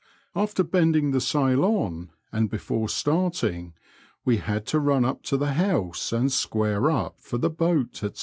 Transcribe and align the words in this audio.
After 0.35 0.63
bending 0.63 1.11
the 1.11 1.21
sail 1.21 1.63
on, 1.63 2.09
and 2.31 2.49
before 2.49 2.89
starting, 2.89 3.75
we 4.25 4.37
had 4.37 4.65
to 4.65 4.79
run 4.79 5.05
up 5.05 5.21
to 5.25 5.37
the 5.37 5.53
house 5.53 6.11
and 6.11 6.31
"square 6.31 6.89
up" 6.89 7.19
for 7.21 7.37
the 7.37 7.51
boat, 7.51 7.97
&c. 7.97 8.09